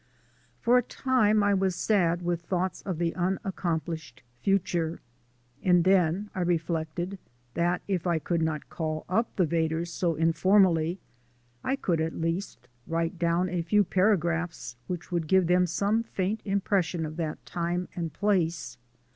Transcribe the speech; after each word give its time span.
For 0.61 0.79
a 0.79 0.81
time 0.81 1.43
I 1.43 1.53
was 1.53 1.75
sad 1.75 2.23
with 2.23 2.41
thoughts 2.41 2.81
of 2.87 2.97
the 2.97 3.13
unaccomplished 3.13 4.23
future, 4.41 4.99
and 5.61 5.83
then 5.83 6.31
I 6.33 6.41
reflected 6.41 7.19
that 7.53 7.83
if 7.87 8.07
I 8.07 8.17
could 8.17 8.41
not 8.41 8.67
call 8.67 9.05
up 9.07 9.35
the 9.35 9.45
Vedders 9.45 9.91
so 9.91 10.15
informally 10.15 10.97
I 11.63 11.75
could 11.75 12.01
at 12.01 12.19
least 12.19 12.67
write 12.87 13.19
down 13.19 13.47
a 13.47 13.61
few 13.61 13.83
paragraphs 13.83 14.75
which 14.87 15.11
would 15.11 15.27
give 15.27 15.45
them 15.45 15.67
some 15.67 16.01
faint 16.01 16.41
impression 16.45 17.05
of 17.05 17.15
that 17.17 17.45
time 17.45 17.87
and 17.95 18.11
place. 18.11 18.79